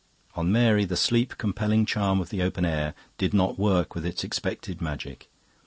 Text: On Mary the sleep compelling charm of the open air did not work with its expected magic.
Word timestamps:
On 0.33 0.51
Mary 0.51 0.83
the 0.83 0.97
sleep 0.97 1.37
compelling 1.37 1.85
charm 1.85 2.19
of 2.19 2.29
the 2.31 2.41
open 2.41 2.65
air 2.65 2.95
did 3.19 3.35
not 3.35 3.59
work 3.59 3.93
with 3.93 4.03
its 4.03 4.23
expected 4.23 4.81
magic. 4.81 5.29